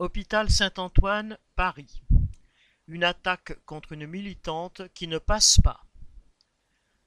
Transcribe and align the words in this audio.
Hôpital 0.00 0.48
Saint-Antoine, 0.48 1.38
Paris. 1.56 2.02
Une 2.86 3.02
attaque 3.02 3.58
contre 3.64 3.90
une 3.90 4.06
militante 4.06 4.82
qui 4.94 5.08
ne 5.08 5.18
passe 5.18 5.60
pas. 5.60 5.84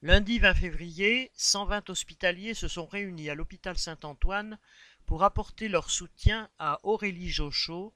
Lundi 0.02 0.38
20 0.38 0.52
février, 0.52 1.30
120 1.34 1.88
hospitaliers 1.88 2.52
se 2.52 2.68
sont 2.68 2.84
réunis 2.84 3.30
à 3.30 3.34
l'hôpital 3.34 3.78
Saint-Antoine 3.78 4.58
pour 5.06 5.24
apporter 5.24 5.68
leur 5.68 5.88
soutien 5.88 6.50
à 6.58 6.80
Aurélie 6.82 7.30
Jochot, 7.30 7.94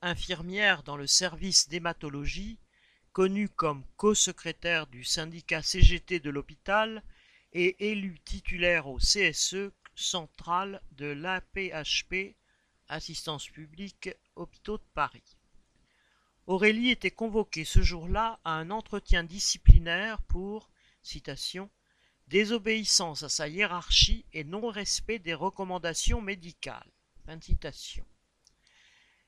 infirmière 0.00 0.82
dans 0.82 0.96
le 0.96 1.06
service 1.06 1.68
d'hématologie, 1.68 2.58
connue 3.12 3.50
comme 3.50 3.84
co-secrétaire 3.98 4.86
du 4.86 5.04
syndicat 5.04 5.62
CGT 5.62 6.20
de 6.20 6.30
l'hôpital 6.30 7.02
et 7.52 7.90
élue 7.90 8.18
titulaire 8.24 8.86
au 8.86 8.96
CSE 8.96 9.72
central 9.94 10.80
de 10.92 11.08
l'APHP 11.08 12.34
Assistance 12.88 13.48
publique, 13.48 14.10
Hôpitaux 14.36 14.78
de 14.78 14.84
Paris. 14.94 15.36
Aurélie 16.46 16.90
était 16.90 17.10
convoquée 17.10 17.64
ce 17.64 17.82
jour-là 17.82 18.40
à 18.44 18.52
un 18.52 18.70
entretien 18.70 19.22
disciplinaire 19.22 20.20
pour, 20.22 20.70
désobéissance 22.28 23.22
à 23.22 23.28
sa 23.28 23.48
hiérarchie 23.48 24.24
et 24.32 24.44
non-respect 24.44 25.18
des 25.18 25.34
recommandations 25.34 26.20
médicales. 26.20 26.90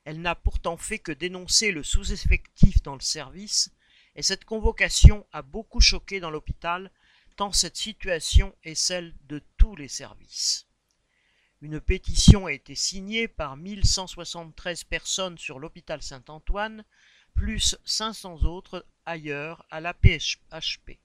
Elle 0.04 0.20
n'a 0.20 0.34
pourtant 0.34 0.76
fait 0.76 0.98
que 0.98 1.12
dénoncer 1.12 1.70
le 1.70 1.82
sous-effectif 1.82 2.82
dans 2.82 2.94
le 2.94 3.00
service, 3.00 3.70
et 4.16 4.22
cette 4.22 4.44
convocation 4.44 5.26
a 5.32 5.42
beaucoup 5.42 5.80
choqué 5.80 6.20
dans 6.20 6.30
l'hôpital, 6.30 6.90
tant 7.36 7.52
cette 7.52 7.76
situation 7.76 8.54
est 8.62 8.74
celle 8.74 9.14
de 9.26 9.42
tous 9.56 9.76
les 9.76 9.88
services. 9.88 10.66
Une 11.60 11.80
pétition 11.80 12.46
a 12.46 12.52
été 12.52 12.74
signée 12.74 13.28
par 13.28 13.56
1173 13.56 14.84
personnes 14.84 15.38
sur 15.38 15.58
l'hôpital 15.58 16.02
Saint-Antoine, 16.02 16.84
plus 17.34 17.76
500 17.84 18.44
autres 18.44 18.84
ailleurs 19.06 19.64
à 19.70 19.80
la 19.80 19.94
PHP. 19.94 20.98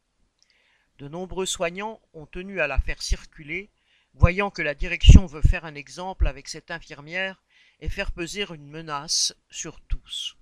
De 0.97 1.07
nombreux 1.07 1.45
soignants 1.45 2.01
ont 2.13 2.25
tenu 2.25 2.59
à 2.59 2.67
la 2.67 2.79
faire 2.79 3.01
circuler, 3.01 3.69
voyant 4.13 4.49
que 4.51 4.61
la 4.61 4.75
direction 4.75 5.25
veut 5.25 5.41
faire 5.41 5.65
un 5.65 5.75
exemple 5.75 6.27
avec 6.27 6.49
cette 6.49 6.71
infirmière 6.71 7.41
et 7.79 7.89
faire 7.89 8.11
peser 8.11 8.45
une 8.49 8.67
menace 8.67 9.33
sur 9.49 9.79
tous. 9.81 10.35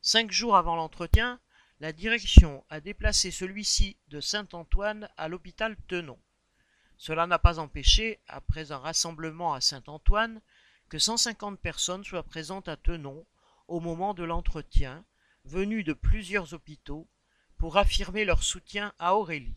Cinq 0.00 0.30
jours 0.30 0.56
avant 0.56 0.76
l'entretien, 0.76 1.40
la 1.80 1.92
direction 1.92 2.64
a 2.70 2.80
déplacé 2.80 3.32
celui-ci 3.32 3.96
de 4.08 4.20
Saint-Antoine 4.20 5.08
à 5.16 5.26
l'hôpital 5.26 5.76
Tenon. 5.88 6.18
Cela 7.02 7.26
n'a 7.26 7.40
pas 7.40 7.58
empêché, 7.58 8.20
après 8.28 8.70
un 8.70 8.78
rassemblement 8.78 9.54
à 9.54 9.60
Saint-Antoine, 9.60 10.40
que 10.88 11.00
150 11.00 11.58
personnes 11.58 12.04
soient 12.04 12.22
présentes 12.22 12.68
à 12.68 12.76
Tenon 12.76 13.26
au 13.66 13.80
moment 13.80 14.14
de 14.14 14.22
l'entretien, 14.22 15.04
venues 15.44 15.82
de 15.82 15.94
plusieurs 15.94 16.54
hôpitaux, 16.54 17.08
pour 17.58 17.76
affirmer 17.76 18.24
leur 18.24 18.44
soutien 18.44 18.94
à 19.00 19.16
Aurélie. 19.16 19.56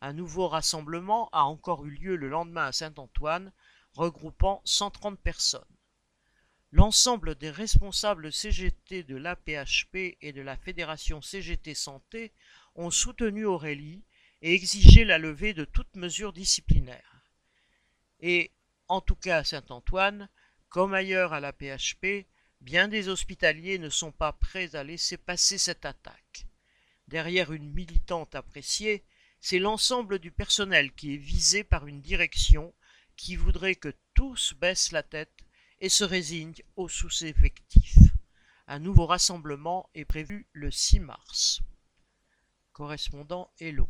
Un 0.00 0.12
nouveau 0.12 0.46
rassemblement 0.46 1.28
a 1.32 1.42
encore 1.42 1.84
eu 1.84 1.90
lieu 1.90 2.14
le 2.14 2.28
lendemain 2.28 2.66
à 2.66 2.72
Saint-Antoine, 2.72 3.52
regroupant 3.94 4.62
130 4.64 5.18
personnes. 5.18 5.64
L'ensemble 6.70 7.34
des 7.34 7.50
responsables 7.50 8.32
CGT 8.32 9.02
de 9.02 9.16
l'APHP 9.16 10.16
et 10.20 10.32
de 10.32 10.42
la 10.42 10.56
Fédération 10.56 11.22
CGT 11.22 11.74
Santé 11.74 12.32
ont 12.76 12.92
soutenu 12.92 13.46
Aurélie 13.46 14.04
et 14.42 14.54
exiger 14.54 15.04
la 15.04 15.18
levée 15.18 15.54
de 15.54 15.64
toute 15.64 15.94
mesure 15.96 16.32
disciplinaire. 16.32 17.24
Et, 18.20 18.50
en 18.88 19.00
tout 19.00 19.14
cas 19.14 19.38
à 19.38 19.44
Saint-Antoine, 19.44 20.28
comme 20.68 20.94
ailleurs 20.94 21.32
à 21.32 21.40
la 21.40 21.52
PHP, 21.52 22.26
bien 22.60 22.88
des 22.88 23.08
hospitaliers 23.08 23.78
ne 23.78 23.88
sont 23.88 24.12
pas 24.12 24.32
prêts 24.32 24.74
à 24.74 24.84
laisser 24.84 25.16
passer 25.16 25.58
cette 25.58 25.84
attaque. 25.84 26.46
Derrière 27.08 27.52
une 27.52 27.72
militante 27.72 28.34
appréciée, 28.34 29.04
c'est 29.40 29.58
l'ensemble 29.58 30.18
du 30.18 30.30
personnel 30.30 30.92
qui 30.92 31.14
est 31.14 31.18
visé 31.18 31.64
par 31.64 31.86
une 31.86 32.00
direction 32.00 32.74
qui 33.16 33.36
voudrait 33.36 33.76
que 33.76 33.94
tous 34.14 34.54
baissent 34.54 34.92
la 34.92 35.02
tête 35.02 35.44
et 35.80 35.88
se 35.88 36.04
résignent 36.04 36.62
aux 36.76 36.88
sous-effectifs. 36.88 37.98
Un 38.66 38.78
nouveau 38.78 39.06
rassemblement 39.06 39.90
est 39.94 40.04
prévu 40.04 40.46
le 40.52 40.70
6 40.70 41.00
mars. 41.00 41.60
Correspondant 42.72 43.52
Hello. 43.58 43.88